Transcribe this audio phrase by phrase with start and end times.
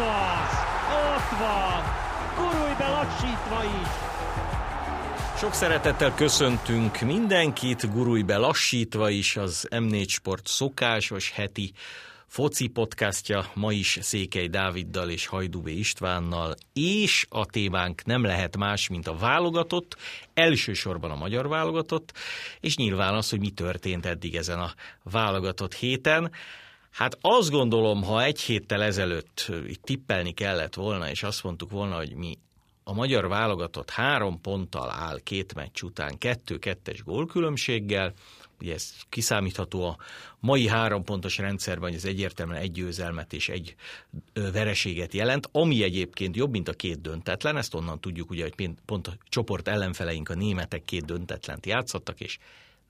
[0.00, 0.52] az!
[0.90, 1.82] Ott van!
[2.36, 3.88] Gurulj be lassítva is!
[5.38, 11.72] Sok szeretettel köszöntünk mindenkit, gurulj be lassítva is az M4 Sport szokásos heti
[12.30, 18.88] foci podcastja, ma is Székely Dáviddal és Hajdubé Istvánnal, és a témánk nem lehet más,
[18.88, 19.96] mint a válogatott,
[20.34, 22.12] elsősorban a magyar válogatott,
[22.60, 26.30] és nyilván az, hogy mi történt eddig ezen a válogatott héten.
[26.90, 31.96] Hát azt gondolom, ha egy héttel ezelőtt itt tippelni kellett volna, és azt mondtuk volna,
[31.96, 32.38] hogy mi
[32.84, 38.12] a magyar válogatott három ponttal áll két meccs után, kettő-kettes gólkülönbséggel,
[38.60, 39.96] ugye ez kiszámítható a
[40.40, 43.74] mai három pontos rendszerben, hogy ez egyértelműen egy győzelmet és egy
[44.32, 49.06] vereséget jelent, ami egyébként jobb, mint a két döntetlen, ezt onnan tudjuk ugye, hogy pont
[49.06, 52.38] a csoport ellenfeleink a németek két döntetlent játszottak, és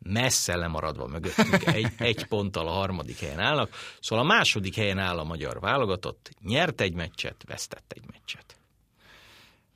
[0.03, 3.71] messze lemaradva mögöttünk egy, egy ponttal a harmadik helyen állnak.
[4.01, 8.55] Szóval a második helyen áll a magyar válogatott, nyert egy meccset, vesztett egy meccset.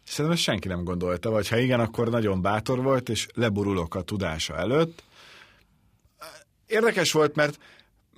[0.06, 4.02] Szerintem ezt senki nem gondolta, vagy ha igen, akkor nagyon bátor volt, és leborulok a
[4.02, 5.02] tudása előtt.
[6.66, 7.58] Érdekes volt, mert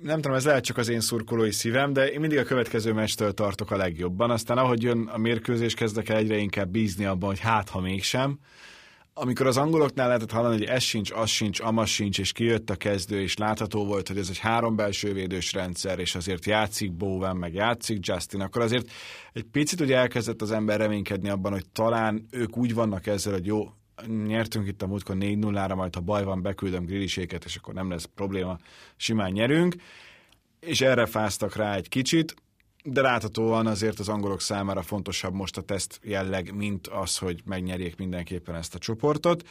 [0.01, 3.33] nem tudom, ez lehet csak az én szurkolói szívem, de én mindig a következő meccstől
[3.33, 4.31] tartok a legjobban.
[4.31, 8.39] Aztán ahogy jön a mérkőzés, kezdek el egyre inkább bízni abban, hogy hát, ha mégsem
[9.19, 12.75] amikor az angoloknál lehetett hallani, hogy ez sincs, az sincs, amaz sincs, és kijött a
[12.75, 17.35] kezdő, és látható volt, hogy ez egy három belső védős rendszer, és azért játszik Bowen,
[17.35, 18.91] meg játszik Justin, akkor azért
[19.33, 23.45] egy picit ugye elkezdett az ember reménykedni abban, hogy talán ők úgy vannak ezzel, hogy
[23.45, 23.71] jó,
[24.25, 28.09] nyertünk itt a múltkor 4-0-ra, majd ha baj van, beküldöm grilliséket, és akkor nem lesz
[28.15, 28.57] probléma,
[28.95, 29.75] simán nyerünk,
[30.59, 32.35] és erre fáztak rá egy kicsit,
[32.89, 37.97] de láthatóan azért az angolok számára fontosabb most a teszt jelleg, mint az, hogy megnyerjék
[37.97, 39.47] mindenképpen ezt a csoportot.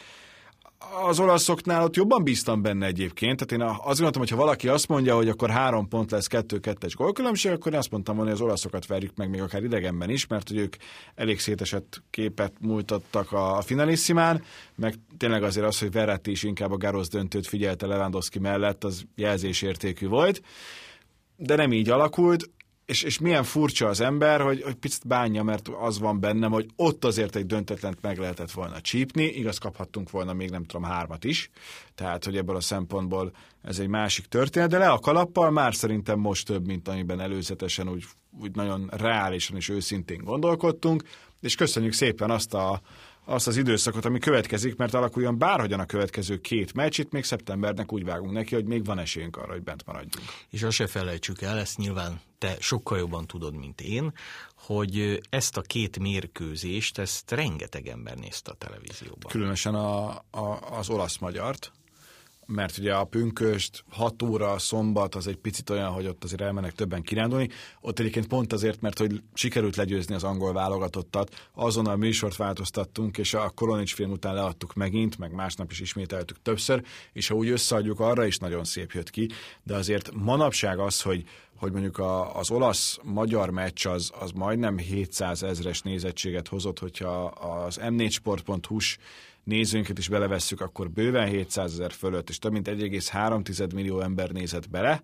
[1.05, 4.87] Az olaszoknál ott jobban bíztam benne egyébként, tehát én azt gondoltam, hogy ha valaki azt
[4.87, 8.45] mondja, hogy akkor három pont lesz kettő-kettes gólkülönbség, akkor én azt mondtam volna, hogy az
[8.45, 10.75] olaszokat verjük meg még akár idegenben is, mert hogy ők
[11.15, 14.43] elég szétesett képet múltattak a finalisszimán,
[14.75, 19.03] meg tényleg azért az, hogy Verratti is inkább a Garosz döntőt figyelte Lewandowski mellett, az
[19.15, 20.41] jelzésértékű volt
[21.37, 22.49] de nem így alakult
[22.87, 26.65] és, és milyen furcsa az ember, hogy, hogy picit bánja, mert az van bennem, hogy
[26.75, 31.23] ott azért egy döntetlent meg lehetett volna csípni, igaz kaphattunk volna még nem tudom hármat
[31.23, 31.49] is,
[31.95, 33.31] tehát hogy ebből a szempontból
[33.61, 37.89] ez egy másik történet, de le a kalappal már szerintem most több, mint amiben előzetesen
[37.89, 38.03] úgy,
[38.41, 41.03] úgy nagyon reálisan és őszintén gondolkodtunk,
[41.41, 42.81] és köszönjük szépen azt a
[43.29, 47.93] azt az időszakot, ami következik, mert alakuljon bárhogyan a következő két meccs, itt még szeptembernek
[47.93, 50.25] úgy vágunk neki, hogy még van esélyünk arra, hogy bent maradjunk.
[50.49, 54.13] És azt se felejtsük el, ezt nyilván te sokkal jobban tudod, mint én,
[54.55, 59.31] hogy ezt a két mérkőzést, ezt rengeteg ember nézte a televízióban.
[59.31, 61.71] Különösen a, a, az olasz-magyart,
[62.47, 66.41] mert ugye a pünköst 6 óra a szombat az egy picit olyan, hogy ott azért
[66.41, 67.49] elmennek többen kirándulni.
[67.81, 73.33] Ott egyébként pont azért, mert hogy sikerült legyőzni az angol válogatottat, azonnal műsort változtattunk, és
[73.33, 77.99] a Koronics film után leadtuk megint, meg másnap is ismételtük többször, és ha úgy összeadjuk,
[77.99, 79.29] arra is nagyon szép jött ki,
[79.63, 81.23] de azért manapság az, hogy
[81.57, 87.79] hogy mondjuk a, az olasz-magyar meccs az, az majdnem 700 ezres nézettséget hozott, hogyha az
[87.81, 88.97] m4sport.hu-s
[89.47, 94.69] nézőinket is belevesszük, akkor bőven 700 ezer fölött, és több mint 1,3 millió ember nézett
[94.69, 95.03] bele,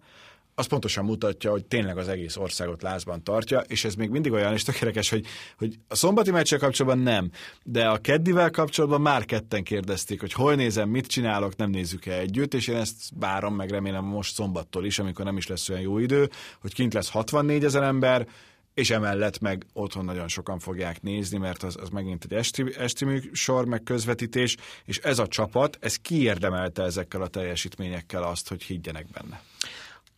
[0.56, 4.54] az pontosan mutatja, hogy tényleg az egész országot lázban tartja, és ez még mindig olyan
[4.54, 5.26] is tökéletes, hogy,
[5.58, 7.32] hogy a szombati meccsel kapcsolatban nem,
[7.64, 12.20] de a keddivel kapcsolatban már ketten kérdezték, hogy hol nézem, mit csinálok, nem nézzük el
[12.20, 15.82] együtt, és én ezt várom, meg remélem most szombattól is, amikor nem is lesz olyan
[15.82, 16.30] jó idő,
[16.62, 18.28] hogy kint lesz 64 ezer ember,
[18.74, 23.30] és emellett meg otthon nagyon sokan fogják nézni, mert az, az megint egy esti, esti
[23.34, 29.06] sor, meg közvetítés, és ez a csapat, ez kiérdemelte ezekkel a teljesítményekkel azt, hogy higgyenek
[29.08, 29.42] benne.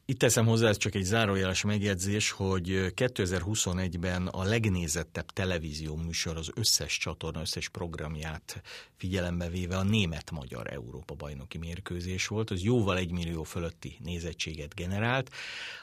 [0.08, 6.52] Itt teszem hozzá, ez csak egy zárójeles megjegyzés, hogy 2021-ben a legnézettebb televízió műsor az
[6.56, 8.62] összes csatorna, összes programját
[8.98, 12.52] figyelembe véve a német-magyar Európa bajnoki mérkőzés volt.
[12.52, 15.30] Az jóval egy millió fölötti nézettséget generált.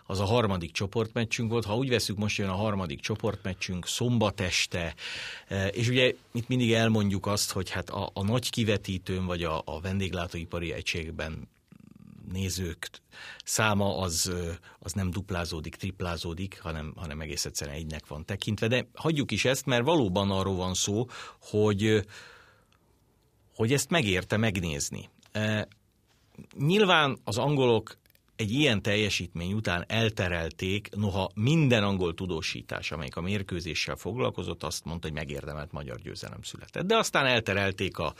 [0.06, 1.64] Az a harmadik csoportmeccsünk volt.
[1.64, 4.94] Ha úgy veszük, most jön a harmadik csoportmeccsünk szombat este,
[5.70, 9.80] és ugye itt mindig elmondjuk azt, hogy hát a, a nagy kivetítőn vagy a, a
[9.80, 11.48] vendéglátóipari egységben
[12.32, 12.88] nézők
[13.44, 14.32] száma az,
[14.78, 18.68] az nem duplázódik, triplázódik, hanem, hanem egész egyszerűen egynek van tekintve.
[18.68, 21.06] De hagyjuk is ezt, mert valóban arról van szó,
[21.40, 22.06] hogy,
[23.54, 25.08] hogy ezt megérte megnézni.
[25.32, 25.68] E,
[26.58, 27.96] nyilván az angolok
[28.36, 35.06] egy ilyen teljesítmény után elterelték, noha minden angol tudósítás, amelyik a mérkőzéssel foglalkozott, azt mondta,
[35.06, 36.86] hogy megérdemelt magyar győzelem született.
[36.86, 38.14] De aztán elterelték a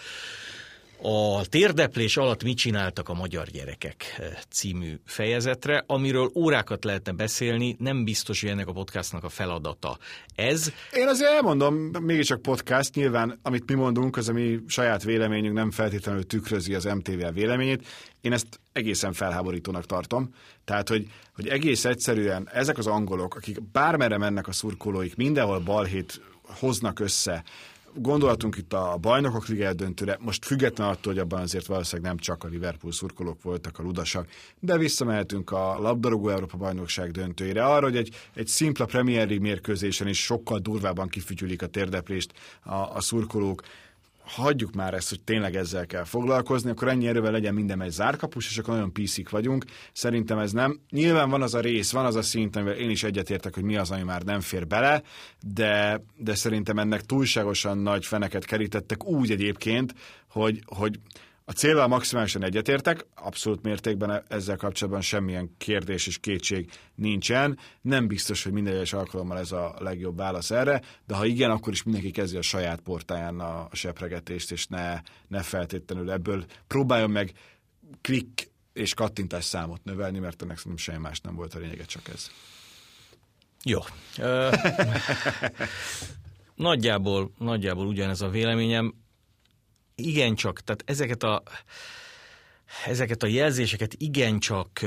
[1.03, 7.77] a térdeplés alatt mit csináltak a magyar gyerekek eh, című fejezetre, amiről órákat lehetne beszélni,
[7.79, 9.99] nem biztos, hogy ennek a podcastnak a feladata
[10.35, 10.73] ez.
[10.93, 15.71] Én azért elmondom, mégiscsak podcast, nyilván amit mi mondunk, az a mi saját véleményünk nem
[15.71, 17.87] feltétlenül tükrözi az MTV véleményét.
[18.21, 20.35] Én ezt egészen felháborítónak tartom.
[20.65, 26.21] Tehát, hogy, hogy egész egyszerűen ezek az angolok, akik bármerre mennek a szurkolóik, mindenhol balhét
[26.43, 27.45] hoznak össze,
[27.95, 32.45] Gondolatunk itt a bajnokok liga döntőre, most független attól, hogy abban azért valószínűleg nem csak
[32.45, 34.29] a Liverpool szurkolók voltak a ludasak,
[34.61, 40.09] de visszamehetünk a labdarúgó Európa bajnokság döntőire, arra, hogy egy, egy szimpla Premier League mérkőzésen
[40.09, 43.63] is sokkal durvábban kifütyülik a térdeplést a, a szurkolók,
[44.33, 48.51] hagyjuk már ezt, hogy tényleg ezzel kell foglalkozni, akkor ennyi erővel legyen minden egy zárkapus,
[48.51, 49.65] és akkor nagyon piszik vagyunk.
[49.93, 50.81] Szerintem ez nem.
[50.91, 53.77] Nyilván van az a rész, van az a szint, amivel én is egyetértek, hogy mi
[53.77, 55.03] az, ami már nem fér bele,
[55.41, 59.95] de, de szerintem ennek túlságosan nagy feneket kerítettek úgy egyébként,
[60.29, 60.99] hogy, hogy
[61.45, 67.59] a célral maximálisan egyetértek, abszolút mértékben ezzel kapcsolatban semmilyen kérdés és kétség nincsen.
[67.81, 71.73] Nem biztos, hogy minden egyes alkalommal ez a legjobb válasz erre, de ha igen, akkor
[71.73, 77.33] is mindenki kezdi a saját portáján a sepregetést, és ne, ne feltétlenül ebből próbáljon meg
[78.01, 82.09] klik és kattintás számot növelni, mert ennek szerintem semmi más nem volt a lényege, csak
[82.09, 82.31] ez.
[83.65, 83.81] Jó.
[86.55, 88.95] nagyjából, nagyjából ugyanez a véleményem
[90.07, 91.43] igencsak, tehát ezeket a
[92.87, 94.81] ezeket a jelzéseket igencsak,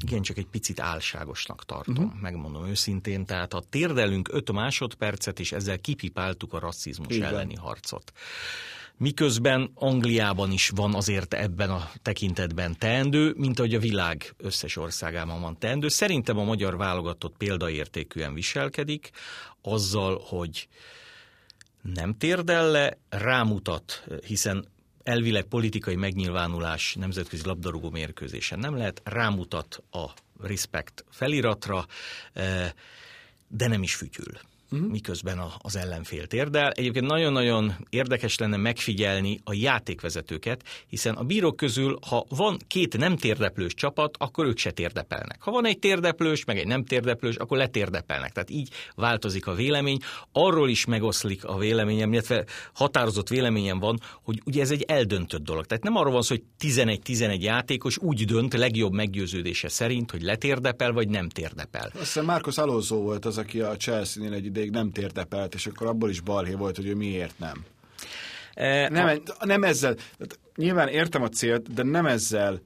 [0.00, 2.20] igencsak egy picit álságosnak tartom, uh-huh.
[2.20, 3.24] megmondom őszintén.
[3.24, 7.28] Tehát ha térdelünk öt másodpercet, és ezzel kipipáltuk a rasszizmus Igen.
[7.28, 8.12] elleni harcot.
[8.98, 15.40] Miközben Angliában is van azért ebben a tekintetben teendő, mint ahogy a világ összes országában
[15.40, 15.88] van teendő.
[15.88, 19.10] Szerintem a magyar válogatott példaértékűen viselkedik,
[19.62, 20.68] azzal, hogy
[21.94, 24.66] nem térdel le, rámutat, hiszen
[25.02, 30.04] elvileg politikai megnyilvánulás nemzetközi labdarúgó mérkőzésen nem lehet, rámutat a
[30.40, 31.86] respect feliratra,
[32.32, 32.70] eh,
[33.48, 34.38] de nem is fütyül
[34.70, 34.90] uh-huh.
[34.90, 36.70] miközben a, az ellenfél térdel.
[36.70, 43.16] Egyébként nagyon-nagyon érdekes lenne megfigyelni a játékvezetőket, hiszen a bírók közül, ha van két nem
[43.16, 45.42] térdeplős csapat, akkor ők se térdepelnek.
[45.42, 48.32] Ha van egy térdeplős, meg egy nem térdeplős, akkor letérdepelnek.
[48.32, 49.98] Tehát így változik a vélemény.
[50.32, 55.66] Arról is megoszlik a véleményem, illetve határozott véleményem van, hogy ugye ez egy eldöntött dolog.
[55.66, 60.92] Tehát nem arról van szó, hogy 11-11 játékos úgy dönt legjobb meggyőződése szerint, hogy letérdepel
[60.92, 61.84] vagy nem térdepel.
[61.84, 65.86] Azt hiszem Márkusz Alonso volt az, aki a Chelsea-nél egy ideig nem térdepelt, és akkor
[65.86, 67.64] abból is balhé volt, hogy ő miért nem.
[68.54, 69.46] E, nem, a...
[69.46, 69.96] nem ezzel,
[70.56, 72.60] nyilván értem a célt, de nem ezzel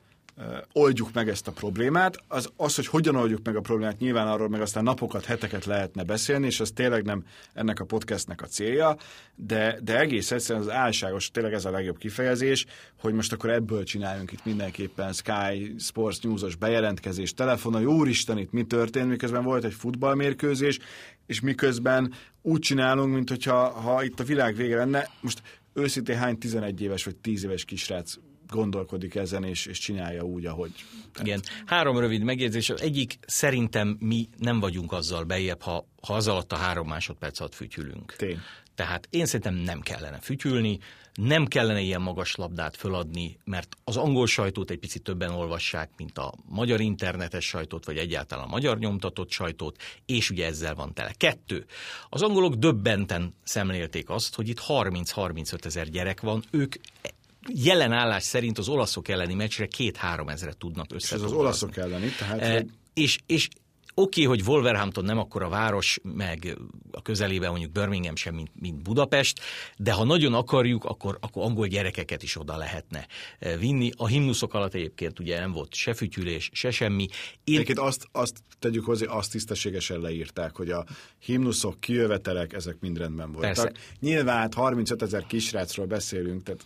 [0.72, 2.22] oldjuk meg ezt a problémát.
[2.28, 6.04] Az, az, hogy hogyan oldjuk meg a problémát, nyilván arról meg aztán napokat, heteket lehetne
[6.04, 8.96] beszélni, és ez tényleg nem ennek a podcastnek a célja,
[9.34, 12.66] de, de egész egyszerűen az álságos, tényleg ez a legjobb kifejezés,
[13.00, 18.62] hogy most akkor ebből csináljunk itt mindenképpen Sky Sports News-os bejelentkezés, telefonon, úristen, itt mi
[18.62, 20.78] történt, miközben volt egy futballmérkőzés,
[21.26, 25.42] és miközben úgy csinálunk, mint hogyha ha itt a világ vége lenne, most
[25.72, 28.14] őszintén hány 11 éves vagy 10 éves kisrác
[28.50, 30.72] gondolkodik ezen, és, és csinálja úgy, ahogy...
[31.20, 31.42] Igen.
[31.66, 32.70] Három rövid megjegyzés.
[32.70, 37.40] Az egyik, szerintem mi nem vagyunk azzal bejebb, ha, ha az alatt a három másodperc
[37.40, 38.14] alatt fütyülünk.
[38.16, 38.38] Tény.
[38.74, 40.78] Tehát én szerintem nem kellene fütyülni,
[41.14, 46.18] nem kellene ilyen magas labdát föladni, mert az angol sajtót egy picit többen olvassák, mint
[46.18, 51.12] a magyar internetes sajtót, vagy egyáltalán a magyar nyomtatott sajtót, és ugye ezzel van tele.
[51.16, 51.66] Kettő.
[52.08, 56.74] Az angolok döbbenten szemlélték azt, hogy itt 30-35 ezer gyerek van, ők
[57.48, 61.14] jelen állás szerint az olaszok elleni meccsre két-három ezret tudnak össze.
[61.14, 62.40] Ez az olaszok elleni, tehát...
[62.40, 63.48] E, és, és
[63.94, 66.56] Oké, okay, hogy Wolverhampton nem akkor a város, meg
[66.90, 69.40] a közelében mondjuk Birmingham sem, mint, mint Budapest,
[69.76, 73.06] de ha nagyon akarjuk, akkor, akkor angol gyerekeket is oda lehetne
[73.38, 73.90] eh, vinni.
[73.96, 77.06] A himnuszok alatt egyébként ugye nem volt se fütyülés, se semmi.
[77.44, 77.54] Én...
[77.54, 80.84] Egyébként azt, azt tegyük hozzá, azt tisztességesen leírták, hogy a
[81.18, 83.54] himnuszok, kijövetelek, ezek mind rendben voltak.
[83.54, 83.72] Persze.
[84.00, 86.64] Nyilván 35 ezer kisrácról beszélünk, tehát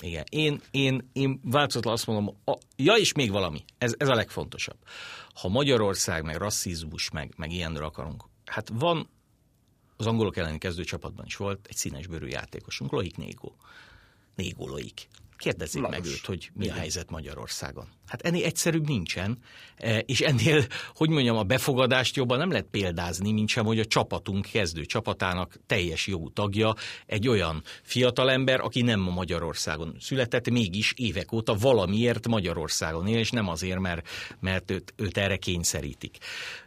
[0.00, 0.24] igen.
[0.28, 4.78] Én, én, én változatlan azt mondom, a, ja, és még valami, ez, ez a legfontosabb.
[5.34, 9.08] Ha Magyarország, meg rasszizmus, meg, meg ilyenről akarunk, hát van,
[9.96, 13.56] az angolok elleni kezdőcsapatban is volt egy színes bőrű játékosunk, Loik Négó.
[14.34, 15.08] Négó Loik.
[15.36, 15.98] Kérdezzék Lagos.
[15.98, 16.76] meg őt, hogy mi Igen.
[16.76, 17.88] a helyzet Magyarországon.
[18.06, 19.38] Hát ennél egyszerűbb nincsen,
[19.76, 20.64] e, és ennél,
[20.94, 25.56] hogy mondjam, a befogadást jobban nem lehet példázni, mint sem, hogy a csapatunk kezdő csapatának
[25.66, 26.74] teljes jogú tagja
[27.06, 33.48] egy olyan fiatalember, aki nem Magyarországon született, mégis évek óta valamiért Magyarországon él, és nem
[33.48, 34.08] azért, mert,
[34.40, 36.18] mert őt, őt erre kényszerítik.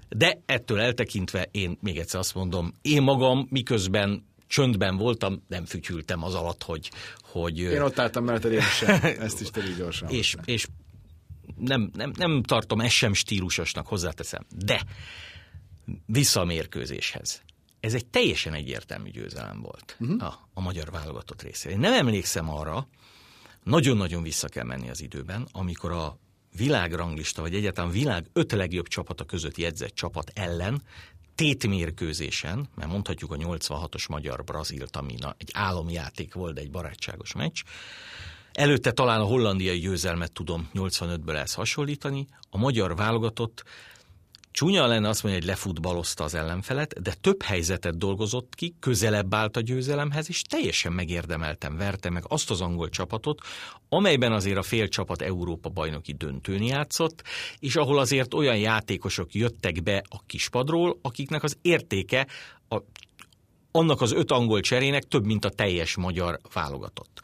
[0.10, 6.24] De ettől eltekintve én még egyszer azt mondom, én magam miközben csöndben voltam, nem fütyültem
[6.24, 6.92] az alatt, hogy...
[7.22, 9.00] hogy Én ott álltam mellett, én sem.
[9.20, 10.10] Ezt is tegyük gyorsan.
[10.10, 10.68] és, és
[11.58, 14.46] nem, nem, nem tartom ezt sem stílusosnak, hozzáteszem.
[14.56, 14.84] De
[16.06, 17.42] vissza a mérkőzéshez.
[17.80, 20.24] Ez egy teljesen egyértelmű győzelem volt uh-huh.
[20.24, 21.74] a, a magyar válogatott részére.
[21.74, 22.88] Én nem emlékszem arra,
[23.64, 26.18] nagyon-nagyon vissza kell menni az időben, amikor a
[26.58, 30.82] világranglista, vagy egyáltalán világ öt legjobb csapata között jegyzett csapat ellen
[31.40, 37.62] tétmérkőzésen, mert mondhatjuk a 86-os magyar-brazilt, ami egy álomjáték volt, egy barátságos meccs,
[38.54, 42.28] Előtte talán a hollandiai győzelmet tudom 85-ből ezt hasonlítani.
[42.50, 43.64] A magyar válogatott
[44.52, 49.58] Csúnya lenne azt mondja, hogy lefutbalozta az ellenfelet, de több helyzetet dolgozott ki, közelebb állt
[49.58, 53.40] a győzelemhez, és teljesen megérdemeltem verte meg azt az angol csapatot,
[53.90, 57.24] amelyben azért a fél csapat Európa bajnoki döntőn játszott,
[57.60, 62.28] és ahol azért olyan játékosok jöttek be a kispadról, akiknek az értéke
[62.70, 62.78] a,
[63.72, 67.22] annak az öt angol cserének több, mint a teljes magyar válogatott.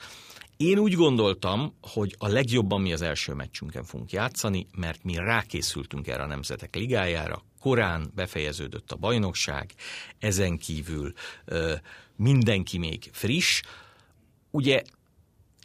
[0.58, 6.08] Én úgy gondoltam, hogy a legjobban mi az első meccsünken fogunk játszani, mert mi rákészültünk
[6.08, 9.74] erre a Nemzetek Ligájára, korán befejeződött a bajnokság,
[10.20, 11.14] ezen kívül
[11.46, 11.74] ö,
[12.16, 13.62] mindenki még friss.
[14.52, 14.82] Ugye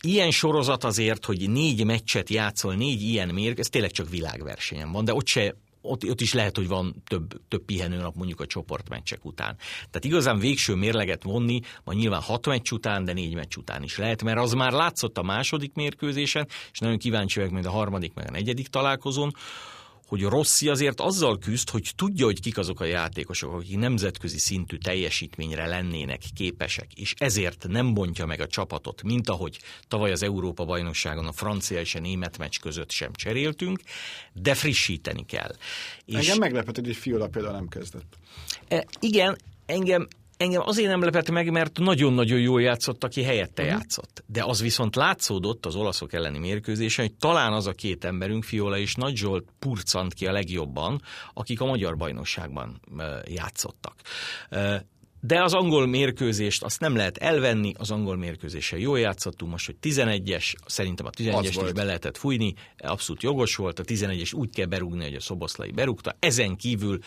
[0.03, 5.05] ilyen sorozat azért, hogy négy meccset játszol, négy ilyen mérkőzés, ez tényleg csak világversenyen van,
[5.05, 9.25] de ott se ott, ott is lehet, hogy van több, több pihenőnap mondjuk a csoportmeccsek
[9.25, 9.57] után.
[9.77, 13.99] Tehát igazán végső mérleget vonni, ma nyilván hat meccs után, de négy meccs után is
[13.99, 18.15] lehet, mert az már látszott a második mérkőzésen, és nagyon kíváncsi vagyok majd a harmadik,
[18.15, 19.33] meg a negyedik találkozón,
[20.11, 24.77] hogy Rossi azért azzal küzd, hogy tudja, hogy kik azok a játékosok, akik nemzetközi szintű
[24.77, 31.27] teljesítményre lennének képesek, és ezért nem bontja meg a csapatot, mint ahogy tavaly az Európa-bajnokságon
[31.27, 33.81] a francia és a német meccs között sem cseréltünk,
[34.33, 35.55] de frissíteni kell.
[36.05, 36.15] És...
[36.15, 38.19] Engem meglepett, hogy Fiola például nem kezdett.
[38.69, 40.09] E, igen, engem
[40.41, 43.79] Engem azért nem lepett meg, mert nagyon-nagyon jól játszott, aki helyette uh-huh.
[43.79, 44.25] játszott.
[44.27, 48.79] De az viszont látszódott az olaszok elleni mérkőzésen, hogy talán az a két emberünk, Fiola
[48.79, 51.03] és Nagy Zsolt purcant ki a legjobban,
[51.35, 52.81] akik a magyar bajnokságban
[53.25, 53.95] játszottak.
[55.21, 59.77] De az angol mérkőzést azt nem lehet elvenni, az angol mérkőzéssel jól játszottunk, most, hogy
[59.83, 64.67] 11-es, szerintem a 11-es is be lehetett fújni, abszolút jogos volt, a 11-es úgy kell
[64.67, 66.99] berúgni, hogy a Szoboszlai berúgta, ezen kívül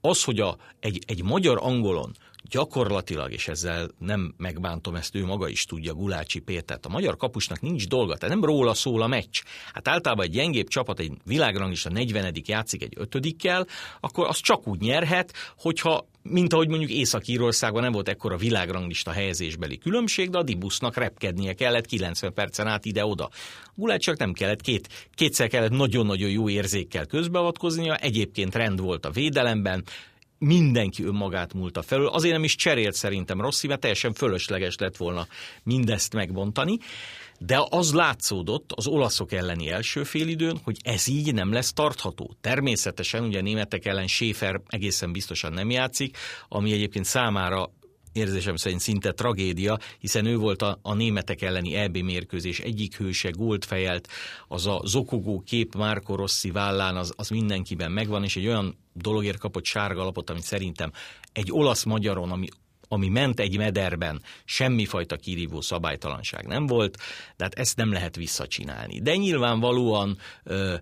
[0.00, 2.12] az, hogy a, egy, egy magyar angolon
[2.50, 7.60] gyakorlatilag, és ezzel nem megbántom, ezt ő maga is tudja, Gulácsi Pétert, a magyar kapusnak
[7.60, 9.42] nincs dolga, tehát nem róla szól a meccs.
[9.72, 13.66] Hát általában egy gyengébb csapat, egy világranglista 40 játszik egy ötödikkel,
[14.00, 19.78] akkor az csak úgy nyerhet, hogyha mint ahogy mondjuk Észak-Írországban nem volt ekkora világranglista helyezésbeli
[19.78, 23.30] különbség, de a Dibusznak repkednie kellett 90 percen át ide-oda.
[23.74, 29.10] Gulács csak nem kellett, két, kétszer kellett nagyon-nagyon jó érzékkel közbeavatkoznia, egyébként rend volt a
[29.10, 29.84] védelemben,
[30.40, 32.06] mindenki önmagát múlta felül.
[32.06, 35.26] Azért nem is cserélt szerintem Rossi, mert teljesen fölösleges lett volna
[35.62, 36.78] mindezt megbontani.
[37.38, 42.36] De az látszódott az olaszok elleni első félidőn, hogy ez így nem lesz tartható.
[42.40, 46.16] Természetesen ugye a németek ellen Schäfer egészen biztosan nem játszik,
[46.48, 47.70] ami egyébként számára
[48.12, 53.30] érzésem szerint szinte tragédia, hiszen ő volt a, a németek elleni EB mérkőzés egyik hőse,
[53.30, 54.08] gólt fejelt,
[54.48, 59.38] az a zokogó kép Márko Rossi vállán, az, az mindenkiben megvan, és egy olyan dologért
[59.38, 60.92] kapott sárga lapot, amit szerintem
[61.32, 62.46] egy olasz-magyaron, ami
[62.92, 66.96] ami ment egy mederben, semmifajta kirívó szabálytalanság nem volt,
[67.36, 69.00] de hát ezt nem lehet visszacsinálni.
[69.00, 70.74] De nyilvánvalóan ö,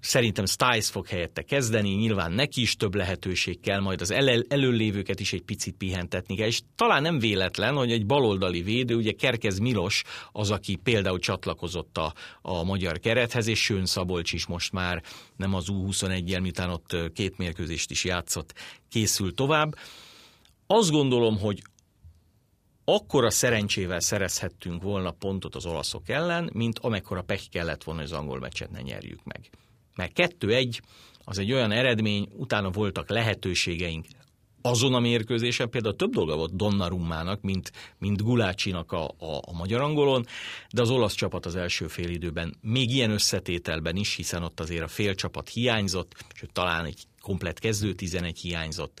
[0.00, 5.20] Szerintem Stiles fog helyette kezdeni, nyilván neki is több lehetőség kell, majd az el- előlévőket
[5.20, 9.58] is egy picit pihentetni kell, és talán nem véletlen, hogy egy baloldali védő, ugye Kerkez
[9.58, 10.02] Milos
[10.32, 15.02] az, aki például csatlakozott a, a magyar kerethez, és Sőn Szabolcs is most már
[15.36, 18.54] nem az U21-jel, miután ott két mérkőzést is játszott,
[18.88, 19.74] készül tovább.
[20.66, 21.62] Azt gondolom, hogy
[22.84, 28.18] akkora szerencsével szerezhettünk volna pontot az olaszok ellen, mint amekkora pech kellett volna, hogy az
[28.18, 29.50] angol meccset ne nyerjük meg.
[29.94, 30.82] Mert kettő-egy
[31.24, 34.06] az egy olyan eredmény, utána voltak lehetőségeink,
[34.66, 39.80] azon a mérkőzésen például több dolga volt Donnarummának, mint, mint Gulácsinak a, a, a magyar
[39.80, 40.26] angolon,
[40.70, 44.82] de az olasz csapat az első fél időben még ilyen összetételben is, hiszen ott azért
[44.82, 49.00] a fél csapat hiányzott, sőt talán egy komplet kezdő 11 hiányzott,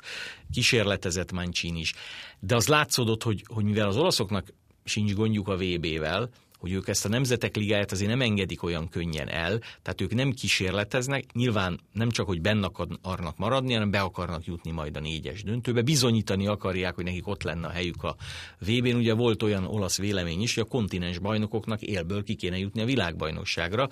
[0.52, 1.92] kísérletezett Mancini is,
[2.40, 4.52] de az látszódott, hogy, hogy mivel az olaszoknak
[4.84, 6.30] sincs gondjuk a VB-vel,
[6.64, 10.32] hogy ők ezt a nemzetek ligáját azért nem engedik olyan könnyen el, tehát ők nem
[10.32, 15.42] kísérleteznek, nyilván nem csak, hogy benne akarnak maradni, hanem be akarnak jutni majd a négyes
[15.42, 18.16] döntőbe, bizonyítani akarják, hogy nekik ott lenne a helyük a
[18.58, 18.96] VB-n.
[18.96, 22.84] Ugye volt olyan olasz vélemény is, hogy a kontinens bajnokoknak élből ki kéne jutni a
[22.84, 23.88] világbajnokságra.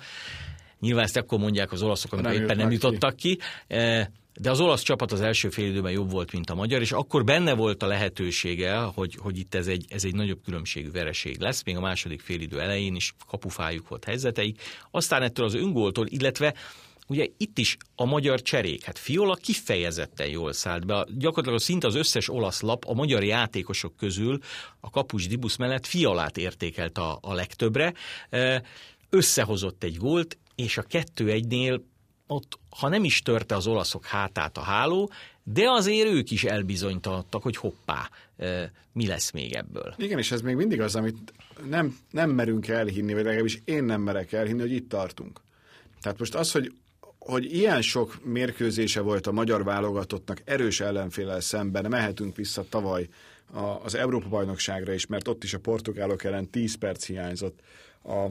[0.79, 3.35] Nyilván ezt akkor mondják az olaszok, amikor éppen nem jutottak ki.
[3.35, 3.43] ki.
[4.39, 7.23] De az olasz csapat az első fél időben jobb volt, mint a magyar, és akkor
[7.23, 11.63] benne volt a lehetősége, hogy, hogy itt ez egy, ez egy nagyobb különbségű vereség lesz,
[11.63, 14.61] még a második fél idő elején is kapufájuk volt helyzeteik.
[14.91, 16.53] Aztán ettől az öngóltól, illetve
[17.07, 21.05] Ugye itt is a magyar cserék, hát Fiola kifejezetten jól szállt be.
[21.17, 24.39] Gyakorlatilag szinte az összes olasz lap a magyar játékosok közül
[24.79, 27.93] a kapus Dibusz mellett Fiolát értékelt a, a legtöbbre.
[29.09, 31.83] Összehozott egy gólt, és a kettő egynél
[32.33, 35.11] ott, ha nem is törte az olaszok hátát a háló,
[35.43, 38.09] de azért ők is elbizonytalanodtak, hogy hoppá,
[38.93, 39.93] mi lesz még ebből.
[39.97, 41.33] Igen, és ez még mindig az, amit
[41.69, 45.41] nem, nem merünk elhinni, vagy legalábbis én nem merek elhinni, hogy itt tartunk.
[46.01, 46.73] Tehát most az, hogy
[47.25, 53.07] hogy ilyen sok mérkőzése volt a magyar válogatottnak erős ellenfélel szemben, mehetünk vissza tavaly
[53.83, 57.59] az Európa-bajnokságra is, mert ott is a portugálok ellen 10 perc hiányzott.
[58.03, 58.25] A,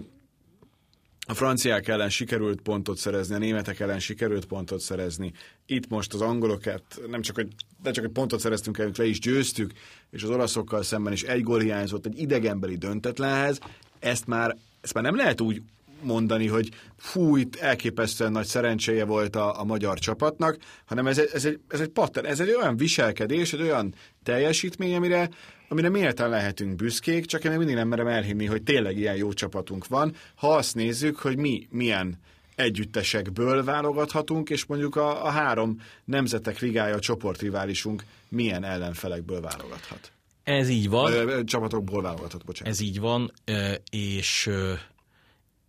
[1.27, 5.33] a franciák ellen sikerült pontot szerezni, a németek ellen sikerült pontot szerezni.
[5.67, 7.49] Itt most az angolokat nem csak, hogy,
[7.83, 9.73] de csak egy pontot szereztünk el, le is győztük,
[10.11, 13.59] és az olaszokkal szemben is egy gól hiányzott egy idegenbeli döntetlenhez.
[13.99, 15.63] Ezt már, ezt már nem lehet úgy
[16.03, 21.45] mondani, hogy fú, itt elképesztően nagy szerencséje volt a, a magyar csapatnak, hanem ez, ez,
[21.45, 25.29] egy, ez egy pattern, ez egy olyan viselkedés, egy olyan teljesítmény, amire,
[25.69, 29.33] amire méltán lehetünk büszkék, csak én még mindig nem merem elhinni, hogy tényleg ilyen jó
[29.33, 32.19] csapatunk van, ha azt nézzük, hogy mi milyen
[32.55, 40.13] együttesekből válogathatunk, és mondjuk a, a három nemzetek ligája, a csoportriválisunk milyen ellenfelekből válogathat.
[40.43, 41.45] Ez így van.
[41.45, 42.73] Csapatokból válogathat, bocsánat.
[42.73, 43.33] Ez így van,
[43.91, 44.51] és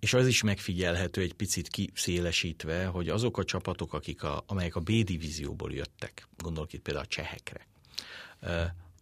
[0.04, 4.80] és az is megfigyelhető egy picit kiszélesítve, hogy azok a csapatok, akik a, amelyek a
[4.80, 7.68] B-divízióból jöttek, gondolok itt például a csehekre,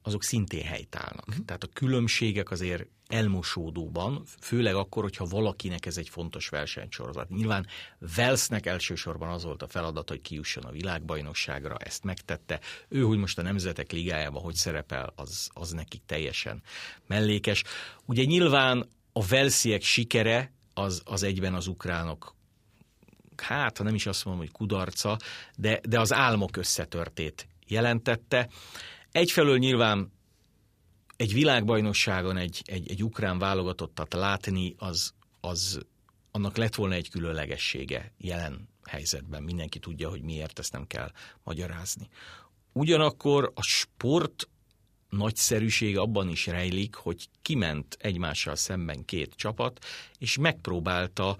[0.01, 1.27] azok szintén helytállnak.
[1.27, 1.45] Uh-huh.
[1.45, 7.29] Tehát a különbségek azért elmosódóban, főleg akkor, hogyha valakinek ez egy fontos versenysorozat.
[7.29, 7.67] Nyilván
[8.15, 12.59] Velsznek elsősorban az volt a feladat, hogy kijusson a világbajnokságra, ezt megtette.
[12.87, 16.61] Ő, hogy most a Nemzetek Ligájában hogy szerepel, az, az nekik teljesen
[17.07, 17.63] mellékes.
[18.05, 22.35] Ugye nyilván a Velsziek sikere az, az egyben az ukránok
[23.41, 25.17] hát, ha nem is azt mondom, hogy kudarca,
[25.55, 28.49] de, de az álmok összetörtét jelentette.
[29.11, 30.11] Egyfelől nyilván
[31.15, 35.79] egy világbajnokságon egy, egy, egy ukrán válogatottat látni, az, az
[36.31, 39.43] annak lett volna egy különlegessége jelen helyzetben.
[39.43, 41.11] Mindenki tudja, hogy miért, ezt nem kell
[41.43, 42.09] magyarázni.
[42.73, 44.49] Ugyanakkor a sport
[45.11, 49.85] nagyszerűség abban is rejlik, hogy kiment egymással szemben két csapat,
[50.17, 51.37] és megpróbálta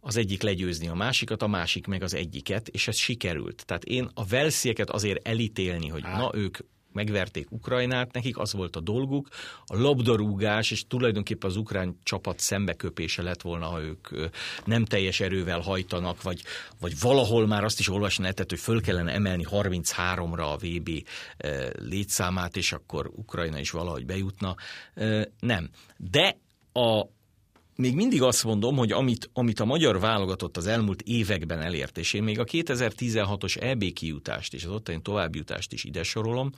[0.00, 3.62] az egyik legyőzni a másikat, a másik meg az egyiket, és ez sikerült.
[3.66, 6.18] Tehát én a Velszieket azért elítélni, hogy Á.
[6.18, 6.58] na ők
[6.92, 9.28] megverték Ukrajnát, nekik az volt a dolguk,
[9.66, 14.08] a labdarúgás, és tulajdonképpen az ukrán csapat szembeköpése lett volna, ha ők
[14.64, 16.42] nem teljes erővel hajtanak, vagy,
[16.80, 21.06] vagy valahol már azt is olvasni lehetett, hogy föl kellene emelni 33-ra a VB
[21.78, 24.56] létszámát, és akkor Ukrajna is valahogy bejutna.
[25.40, 25.70] Nem.
[25.96, 26.36] De
[26.72, 27.06] a
[27.80, 32.12] még mindig azt mondom, hogy amit, amit a magyar válogatott az elmúlt években elért, és
[32.12, 36.50] én még a 2016-os EB kijutást és az ottani továbbjutást is ide sorolom,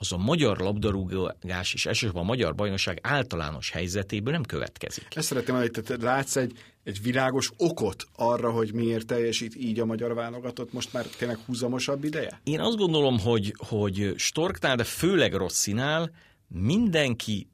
[0.00, 5.06] az a magyar labdarúgás és elsősorban a magyar bajnokság általános helyzetéből nem következik.
[5.14, 6.52] Ezt szeretném hogy te látsz egy,
[6.84, 12.04] egy világos okot arra, hogy miért teljesít így a magyar válogatott most már tényleg húzamosabb
[12.04, 12.40] ideje?
[12.44, 16.10] Én azt gondolom, hogy, hogy Storknál, de főleg Rosszinál
[16.48, 17.48] mindenki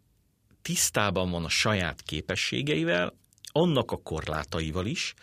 [0.65, 3.15] tisztában van a saját képességeivel,
[3.53, 5.15] annak a korlátaival is.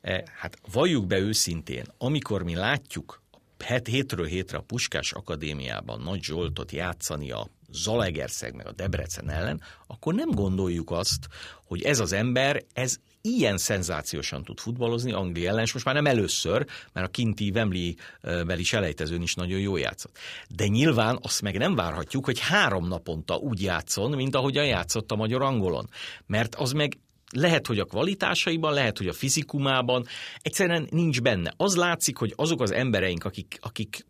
[0.00, 3.22] E, hát valljuk be őszintén, amikor mi látjuk
[3.58, 9.62] het, hétről hétre a Puskás Akadémiában Nagy Zsoltot játszani a Zalegerszeg meg a Debrecen ellen,
[9.86, 11.28] akkor nem gondoljuk azt,
[11.64, 12.96] hogy ez az ember, ez
[13.28, 18.62] ilyen szenzációsan tud futballozni Anglia ellen, és most már nem először, mert a kinti Wembley-beli
[18.62, 20.18] selejtezőn is nagyon jó játszott.
[20.48, 25.16] De nyilván azt meg nem várhatjuk, hogy három naponta úgy játszon, mint ahogyan játszott a
[25.16, 25.88] magyar-angolon.
[26.26, 26.98] Mert az meg
[27.30, 30.06] lehet, hogy a kvalitásaiban, lehet, hogy a fizikumában
[30.42, 31.52] egyszerűen nincs benne.
[31.56, 34.06] Az látszik, hogy azok az embereink, akik, akik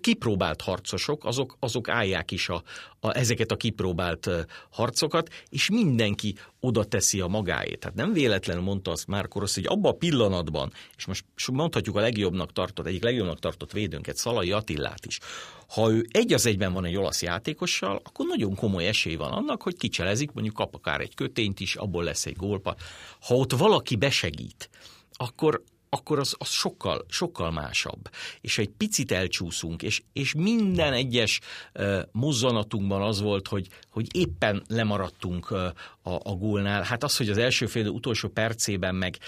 [0.00, 2.62] kipróbált harcosok, azok, azok állják is a,
[3.00, 4.30] a, ezeket a kipróbált
[4.70, 7.78] harcokat, és mindenki oda teszi a magáét.
[7.78, 12.00] Tehát nem véletlenül mondta azt már Korosz, hogy abban a pillanatban, és most mondhatjuk a
[12.00, 15.18] legjobbnak tartott, egyik legjobbnak tartott védőnket, Szalai Attillát is,
[15.68, 19.62] ha ő egy az egyben van egy olasz játékossal, akkor nagyon komoly esély van annak,
[19.62, 22.76] hogy kicselezik, mondjuk kap akár egy kötényt is, abból lesz egy gólpa.
[23.20, 24.70] Ha ott valaki besegít,
[25.12, 28.10] akkor akkor az, az sokkal, sokkal másabb.
[28.40, 31.40] És egy picit elcsúszunk, és, és minden egyes
[31.74, 35.58] uh, mozzanatunkban az volt, hogy, hogy éppen lemaradtunk uh,
[36.02, 36.82] a, a gólnál.
[36.82, 39.18] Hát az, hogy az első fél utolsó percében meg,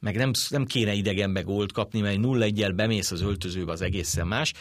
[0.00, 4.52] meg nem, nem kéne idegenbe gólt kapni, mert 0-1-jel bemész az öltözőbe, az egészen más,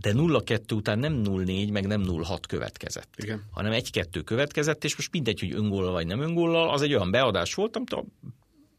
[0.00, 3.42] de 0-2 után nem 0-4, meg nem 0-6 következett, Igen.
[3.50, 7.54] hanem 1-2 következett, és most mindegy, hogy öngóllal vagy nem öngóllal, az egy olyan beadás
[7.54, 8.04] volt, amit a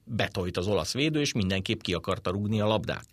[0.03, 3.05] betolt az olasz védő, és mindenképp ki akarta rúgni a labdát.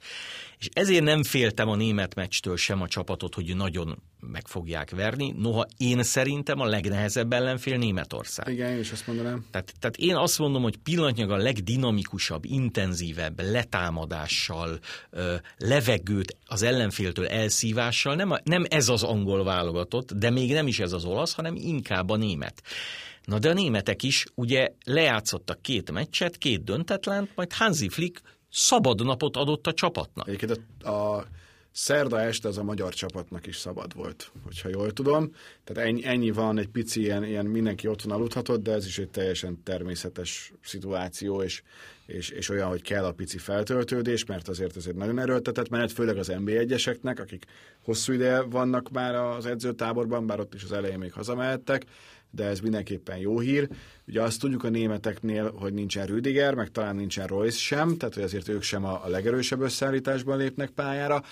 [0.59, 5.35] És ezért nem féltem a német meccstől sem a csapatot, hogy nagyon meg fogják verni,
[5.39, 8.49] noha én szerintem a legnehezebb ellenfél Németország.
[8.49, 9.47] Igen, én is azt mondanám.
[9.51, 14.79] Tehát, tehát én azt mondom, hogy pillanatnyilag a legdinamikusabb, intenzívebb letámadással,
[15.59, 20.79] levegőt az ellenféltől elszívással, nem, a, nem ez az angol válogatott, de még nem is
[20.79, 22.63] ez az olasz, hanem inkább a német.
[23.25, 29.05] Na de a németek is ugye lejátszottak két meccset, két döntetlent, majd Hansi Flick szabad
[29.05, 30.29] napot adott a csapatnak.
[30.29, 31.27] Egyébként a, a
[31.73, 35.35] szerda este az a magyar csapatnak is szabad volt, hogyha jól tudom.
[35.65, 39.09] Tehát ennyi, ennyi van, egy pici ilyen, ilyen mindenki otthon aludhatott, de ez is egy
[39.09, 41.63] teljesen természetes szituáció, és,
[42.07, 45.93] és, és olyan, hogy kell a pici feltöltődés, mert azért ez egy nagyon erőltetett menet,
[45.93, 47.45] főleg az NB1-eseknek, akik
[47.85, 51.85] hosszú ideje vannak már az edzőtáborban, bár ott is az elején még hazamehettek,
[52.31, 53.69] de ez mindenképpen jó hír.
[54.07, 58.23] Ugye azt tudjuk a németeknél, hogy nincsen Rüdiger, meg talán nincsen Royce sem, tehát hogy
[58.23, 61.23] azért ők sem a, legerősebb összeállításban lépnek pályára,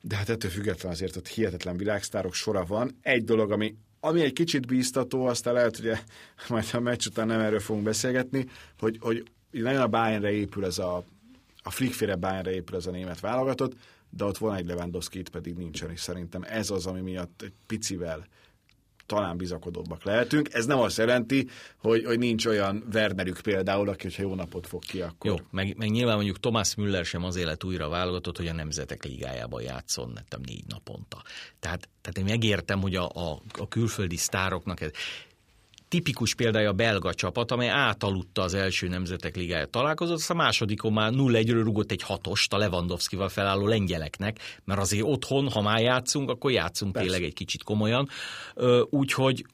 [0.00, 2.98] de hát ettől független azért ott hihetetlen világsztárok sora van.
[3.02, 5.90] Egy dolog, ami, ami egy kicsit bíztató, aztán lehet, hogy
[6.48, 8.46] majd a meccs után nem erről fogunk beszélgetni,
[8.78, 11.04] hogy, hogy nagyon a Bayernre épül ez a,
[11.62, 13.76] a flickféle Bayernre épül ez a német válogatott,
[14.10, 17.52] de ott van egy Lewandowski, itt pedig nincsen, és szerintem ez az, ami miatt egy
[17.66, 18.26] picivel
[19.08, 20.52] talán bizakodóbbak lehetünk.
[20.52, 24.84] Ez nem azt jelenti, hogy, hogy nincs olyan Wernerük például, aki, hogyha jó napot fog
[24.84, 25.30] ki, akkor...
[25.30, 29.04] Jó, meg, meg nyilván mondjuk Thomas Müller sem az élet újra válogatott, hogy a Nemzetek
[29.04, 31.22] Ligájában játszon, nem négy naponta.
[31.60, 34.90] Tehát, tehát én megértem, hogy a, a, a külföldi sztároknak ez
[35.88, 40.92] tipikus példája a belga csapat, amely átaludta az első nemzetek ligája találkozott, aztán a másodikon
[40.92, 46.30] már 0-1-ről rugott egy hatost a Lewandowski-val felálló lengyeleknek, mert azért otthon, ha már játszunk,
[46.30, 47.08] akkor játszunk Persze.
[47.08, 48.08] tényleg egy kicsit komolyan.
[48.90, 49.44] Úgyhogy,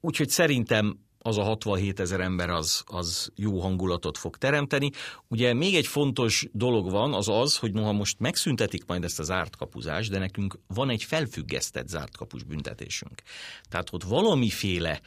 [0.00, 4.90] úgyhogy szerintem az a 67 ezer ember az, az jó hangulatot fog teremteni.
[5.28, 9.22] Ugye még egy fontos dolog van, az az, hogy noha most megszüntetik majd ezt a
[9.22, 13.22] zárt kapuzást, de nekünk van egy felfüggesztett zárt kapus büntetésünk.
[13.68, 15.00] Tehát ott valamiféle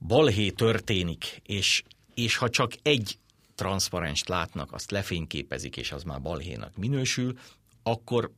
[0.00, 1.82] balhé történik, és,
[2.14, 3.18] és ha csak egy
[3.54, 7.38] transzparenst látnak, azt lefényképezik, és az már balhénak minősül,
[7.82, 8.30] akkor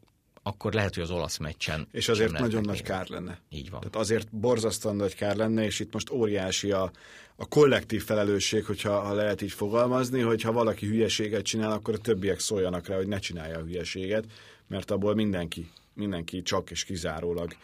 [0.42, 1.88] akkor lehet, hogy az olasz meccsen...
[1.92, 3.38] És azért nagyon nagy kár lenne.
[3.48, 3.80] Így van.
[3.80, 6.90] Tehát azért borzasztóan nagy kár lenne, és itt most óriási a,
[7.36, 11.98] a kollektív felelősség, hogyha ha lehet így fogalmazni, hogy ha valaki hülyeséget csinál, akkor a
[11.98, 14.24] többiek szóljanak rá, hogy ne csinálja a hülyeséget,
[14.66, 17.56] mert abból mindenki, mindenki csak és kizárólag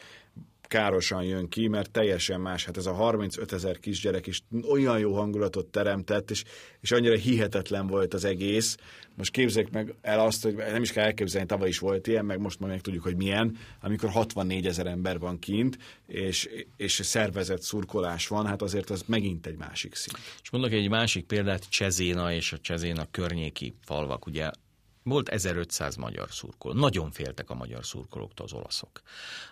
[0.67, 2.65] károsan jön ki, mert teljesen más.
[2.65, 6.45] Hát ez a 35 ezer kisgyerek is olyan jó hangulatot teremtett, és,
[6.81, 8.77] és annyira hihetetlen volt az egész.
[9.17, 12.41] Most képzeljük meg el azt, hogy nem is kell elképzelni, tavaly is volt ilyen, meg
[12.41, 17.63] most már meg tudjuk, hogy milyen, amikor 64 ezer ember van kint, és, és szervezett
[17.63, 20.19] szurkolás van, hát azért az megint egy másik szint.
[20.43, 24.51] És mondok egy másik példát, Csezéna és a Csezéna környéki falvak, ugye
[25.07, 26.75] volt 1500 magyar szurkoló.
[26.75, 29.01] Nagyon féltek a magyar szurkolóktól az olaszok.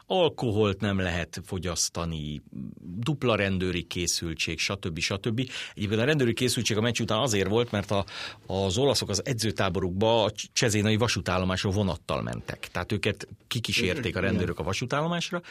[0.07, 2.43] Alkoholt nem lehet fogyasztani,
[2.81, 4.99] dupla rendőri készültség, stb.
[4.99, 5.51] stb.
[5.75, 8.05] Egyébként a rendőri készültség a meccs után azért volt, mert a,
[8.47, 12.69] az olaszok az edzőtáborukba a csezénai vasútállomásra vonattal mentek.
[12.73, 15.43] Tehát őket kikísérték a rendőrök a vasútállomásra,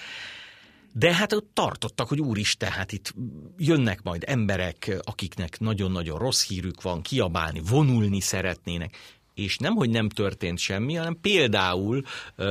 [0.94, 3.13] de hát ott tartottak, hogy úristen, hát itt
[3.58, 8.98] jönnek majd emberek, akiknek nagyon-nagyon rossz hírük van, kiabálni, vonulni szeretnének
[9.34, 12.02] és nem, hogy nem történt semmi, hanem például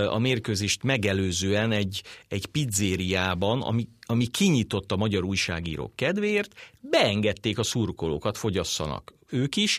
[0.09, 7.62] a mérkőzést megelőzően egy, egy pizzériában, ami, ami kinyitott a magyar újságírók kedvéért, beengedték a
[7.62, 9.79] szurkolókat, fogyasszanak ők is,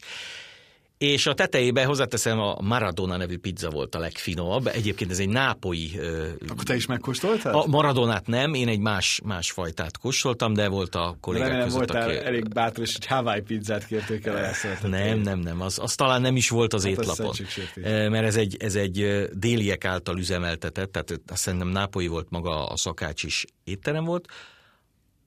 [1.03, 4.67] és a tetejébe hozzáteszem, a Maradona nevű pizza volt a legfinomabb.
[4.67, 5.99] Egyébként ez egy nápoi...
[6.47, 7.53] Akkor te is megkóstoltál?
[7.53, 11.91] A Maradonát nem, én egy más, más fajtát kóstoltam, de volt a kollégák Remélem között,
[11.91, 12.25] voltál aki...
[12.25, 16.35] elég bátor, és egy Hawaii pizzát kérték el, Nem, nem, nem, az, az talán nem
[16.35, 17.33] is volt az hát étlapon.
[17.83, 22.77] Mert ez egy, ez egy déliek által üzemeltetett, tehát azt szerintem nápoi volt maga a
[22.77, 24.27] szakács is étterem volt,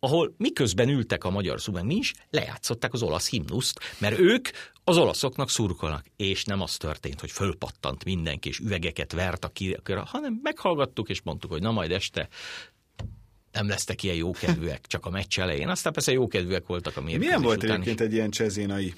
[0.07, 4.49] ahol miközben ültek a magyar szó, mi is, lejátszották az olasz himnuszt, mert ők
[4.85, 6.05] az olaszoknak szurkolnak.
[6.17, 11.23] És nem az történt, hogy fölpattant mindenki, és üvegeket vert a ki, hanem meghallgattuk, és
[11.23, 12.29] mondtuk, hogy na majd este
[13.53, 15.69] nem lesztek ilyen jókedvűek, csak a meccs elején.
[15.69, 18.07] Aztán persze jókedvűek voltak a mérkőzés Milyen volt egyébként is.
[18.07, 18.95] egy ilyen csezénai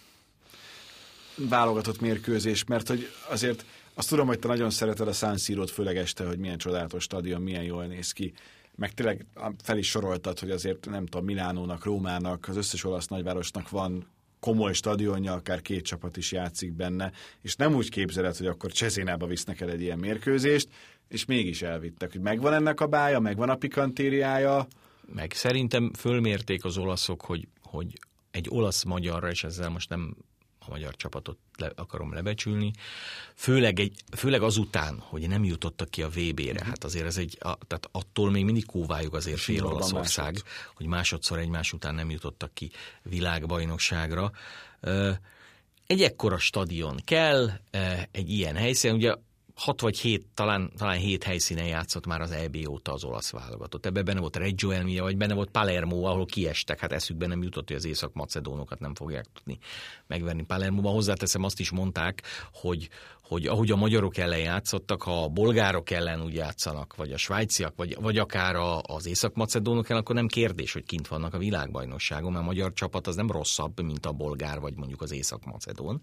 [1.35, 5.97] válogatott mérkőzés, mert hogy azért azt tudom, hogy te nagyon szereted a San Siro-t, főleg
[5.97, 8.33] este, hogy milyen csodálatos stadion, milyen jól néz ki.
[8.79, 9.27] Meg tényleg
[9.63, 14.07] fel is soroltad, hogy azért nem tudom, Milánónak, Rómának, az összes olasz nagyvárosnak van
[14.41, 17.13] komoly stadionja, akár két csapat is játszik benne,
[17.43, 20.69] és nem úgy képzeled, hogy akkor Csezénába visznek el egy ilyen mérkőzést,
[21.09, 24.67] és mégis elvittek, hogy megvan ennek a bája, megvan a pikantériája.
[25.15, 27.99] Meg szerintem fölmérték az olaszok, hogy, hogy
[28.31, 30.17] egy olasz-magyarra, és ezzel most nem
[30.69, 32.71] a magyar csapatot le, akarom lebecsülni,
[33.35, 37.57] főleg, egy, főleg azután, hogy nem jutottak ki a VB-re, hát azért ez egy, a,
[37.67, 40.47] tehát attól még mindig kóváljuk azért fél Olaszország, másod.
[40.75, 42.71] hogy másodszor egymás után nem jutottak ki
[43.03, 44.31] világbajnokságra.
[45.87, 47.51] Egy ekkora stadion kell,
[48.11, 49.15] egy ilyen helyszín, ugye
[49.59, 53.87] hat vagy hét, talán, talán hét helyszínen játszott már az EB óta az olasz válogatott.
[53.87, 56.81] Ebben benne volt Reggio Emilia, vagy benne volt Palermo, ahol kiestek.
[56.81, 59.59] Hát eszükbe nem jutott, hogy az észak-macedónokat nem fogják tudni
[60.07, 60.93] megverni Palermo-ban.
[60.93, 62.89] Hozzáteszem, azt is mondták, hogy,
[63.23, 67.77] hogy ahogy a magyarok ellen játszottak, ha a bolgárok ellen úgy játszanak, vagy a svájciak,
[67.77, 72.33] vagy, vagy akár a, az észak-macedónok ellen, akkor nem kérdés, hogy kint vannak a világbajnokságon,
[72.33, 76.03] mert a magyar csapat az nem rosszabb, mint a bolgár, vagy mondjuk az észak-macedón.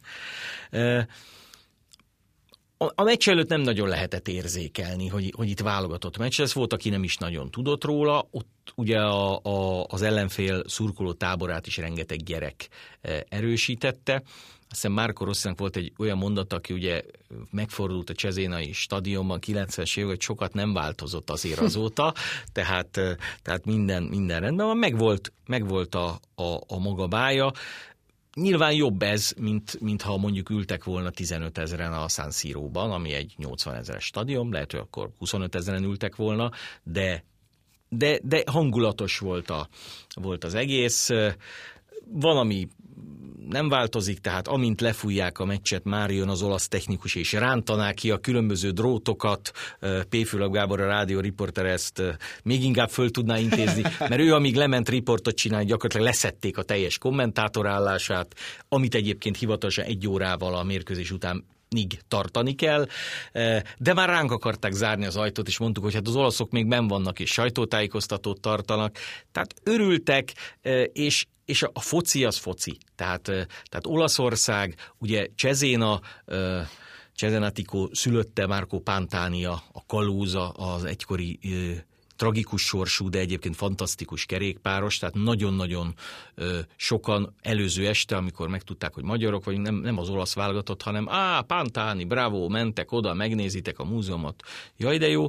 [2.77, 6.89] A meccs előtt nem nagyon lehetett érzékelni, hogy, hogy itt válogatott meccs Ez Volt, aki
[6.89, 8.27] nem is nagyon tudott róla.
[8.31, 12.67] Ott ugye a, a, az ellenfél szurkoló táborát is rengeteg gyerek
[13.01, 14.13] e, erősítette.
[14.13, 17.01] Azt hiszem Márko Rosszinak volt egy olyan mondat, aki ugye
[17.51, 22.13] megfordult a Csezénai stadionban 90-es évek, hogy sokat nem változott azért azóta,
[22.53, 24.77] tehát, e, tehát minden, minden rendben van.
[24.77, 27.51] Megvolt, megvolt a, a, a maga bája.
[28.35, 33.13] Nyilván jobb ez, mint, mint ha mondjuk ültek volna 15 ezeren a San Siro-ban, ami
[33.13, 36.51] egy 80 ezeres stadion, lehet, hogy akkor 25 ezeren ültek volna,
[36.83, 37.23] de,
[37.89, 39.67] de, de hangulatos volt, a,
[40.13, 41.09] volt az egész.
[42.05, 42.67] Van, ami
[43.49, 48.11] nem változik, tehát amint lefújják a meccset, már jön az olasz technikus, és rántaná ki
[48.11, 49.51] a különböző drótokat.
[50.09, 50.25] P.
[50.25, 52.01] Fülöp Gábor, a rádió riporter ezt
[52.43, 56.97] még inkább föl tudná intézni, mert ő amíg lement riportot csinálni, gyakorlatilag leszették a teljes
[56.97, 58.35] kommentátorállását,
[58.69, 62.87] amit egyébként hivatalosan egy órával a mérkőzés után nig tartani kell,
[63.77, 66.87] de már ránk akarták zárni az ajtót, és mondtuk, hogy hát az olaszok még ben
[66.87, 68.97] vannak, és sajtótájékoztatót tartanak.
[69.31, 70.33] Tehát örültek,
[70.93, 72.77] és, és a, foci az foci.
[72.95, 76.01] Tehát, tehát Olaszország, ugye Csezéna,
[77.13, 81.39] Csezenatiko szülötte Márko Pántánia, a Kalúza, az egykori
[82.15, 85.93] tragikus sorsú, de egyébként fantasztikus kerékpáros, tehát nagyon-nagyon
[86.75, 91.41] sokan előző este, amikor megtudták, hogy magyarok vagy nem, nem az olasz válogatott, hanem á,
[91.41, 94.43] Pantáni, bravo, mentek oda, megnézitek a múzeumot,
[94.77, 95.27] jaj de jó,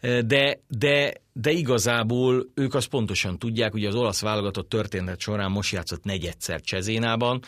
[0.00, 5.72] de, de, de igazából ők azt pontosan tudják, ugye az olasz válogatott történet során most
[5.72, 7.42] játszott negyedszer Csezénában,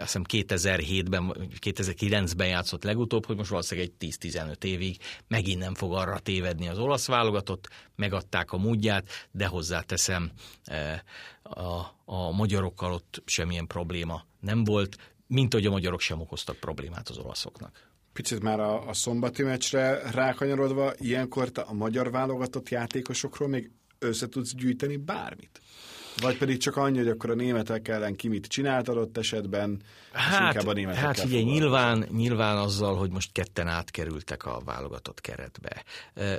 [0.00, 4.96] hiszem 2007-ben, 2009-ben játszott legutóbb, hogy most valószínűleg egy 10-15 évig
[5.28, 10.30] megint nem fog arra tévedni az olasz válogatott, megadták a módját, de hozzáteszem,
[11.42, 17.08] a, a magyarokkal ott semmilyen probléma nem volt, mint hogy a magyarok sem okoztak problémát
[17.08, 17.89] az olaszoknak.
[18.20, 24.28] Picit már a, a szombati meccsre rákanyarodva, ilyenkor te a magyar válogatott játékosokról még össze
[24.28, 25.60] tudsz gyűjteni bármit?
[26.20, 30.54] Vagy pedig csak annyi, hogy akkor a németek ellen ki mit csinált adott esetben, hát,
[30.54, 35.84] inkább a németekkel Hát ugye nyilván, nyilván azzal, hogy most ketten átkerültek a válogatott keretbe.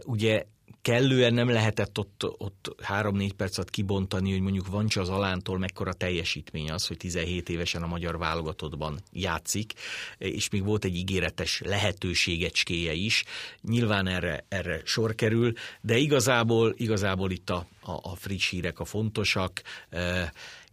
[0.06, 0.46] Ugye
[0.82, 6.72] kellően nem lehetett ott, ott három-négy percet kibontani, hogy mondjuk van az Alántól mekkora teljesítmény
[6.72, 9.74] az, hogy 17 évesen a magyar válogatottban játszik,
[10.18, 13.24] és még volt egy ígéretes lehetőségecskéje is.
[13.62, 18.86] Nyilván erre, erre sor kerül, de igazából, igazából itt a, a, a friss hírek a
[18.86, 19.62] fontosak,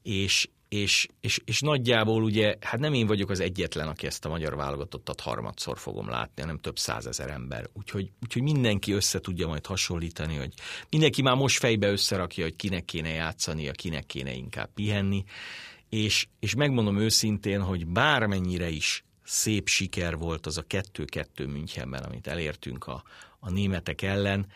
[0.02, 4.28] és, és, és, és nagyjából ugye, hát nem én vagyok az egyetlen, aki ezt a
[4.28, 7.68] magyar válogatottat harmadszor fogom látni, hanem több százezer ember.
[7.72, 10.52] Úgyhogy, úgyhogy mindenki össze tudja majd hasonlítani, hogy
[10.90, 15.24] mindenki már most fejbe összerakja, hogy kinek kéne a kinek kéne inkább pihenni.
[15.88, 22.26] És, és megmondom őszintén, hogy bármennyire is szép siker volt az a 2-2 Münchenben, amit
[22.26, 23.02] elértünk a,
[23.38, 24.46] a németek ellen,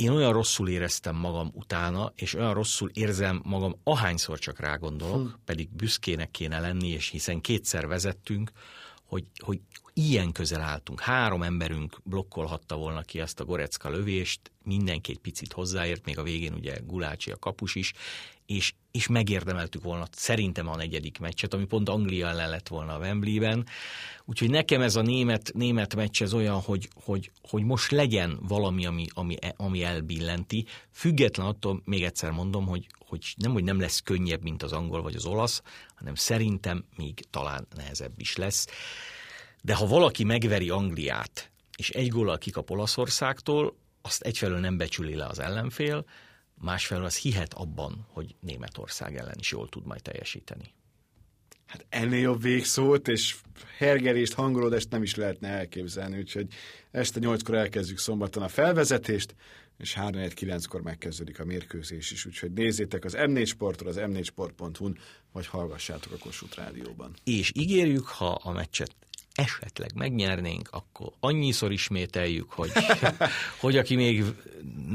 [0.00, 5.34] én olyan rosszul éreztem magam utána, és olyan rosszul érzem magam, ahányszor csak rágondolok, hm.
[5.44, 8.50] pedig büszkének kéne lenni, és hiszen kétszer vezettünk,
[9.04, 9.60] hogy, hogy
[9.92, 11.00] ilyen közel álltunk.
[11.00, 16.22] Három emberünk blokkolhatta volna ki ezt a Gorecka lövést, mindenki egy picit hozzáért, még a
[16.22, 17.92] végén ugye Gulácsi a kapus is,
[18.46, 22.98] és, és megérdemeltük volna szerintem a negyedik meccset, ami pont Anglia ellen lett volna a
[22.98, 23.66] Wembley-ben.
[24.24, 28.86] Úgyhogy nekem ez a német, német meccs ez olyan, hogy, hogy, hogy most legyen valami,
[28.86, 34.00] ami, ami, ami elbillenti, független attól, még egyszer mondom, hogy, hogy nem, hogy nem lesz
[34.00, 35.62] könnyebb, mint az angol vagy az olasz,
[35.94, 38.66] hanem szerintem még talán nehezebb is lesz.
[39.62, 45.26] De ha valaki megveri Angliát, és egy góllal kikap Olaszországtól, azt egyfelől nem becsüli le
[45.26, 46.04] az ellenfél,
[46.54, 50.74] másfelől az hihet abban, hogy Németország ellen is jól tud majd teljesíteni.
[51.66, 53.36] Hát ennél jobb végszót és
[53.76, 56.46] hergerést, hangolódást nem is lehetne elképzelni, úgyhogy
[56.90, 59.34] este nyolckor elkezdjük szombaton a felvezetést,
[59.78, 64.98] és 3-9-kor megkezdődik a mérkőzés is, úgyhogy nézzétek az M4 Sportról, az m4sport.hu-n,
[65.32, 67.14] vagy hallgassátok a Kossuth Rádióban.
[67.24, 68.94] És ígérjük, ha a meccset
[69.34, 72.70] esetleg megnyernénk, akkor annyiszor ismételjük, hogy,
[73.60, 74.24] hogy aki még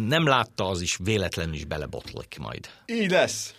[0.07, 2.69] nem látta, az is véletlenül is belebotlik majd.
[2.85, 3.55] Így lesz!